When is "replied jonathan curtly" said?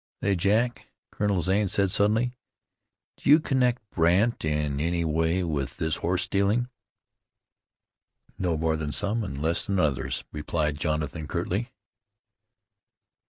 10.31-11.71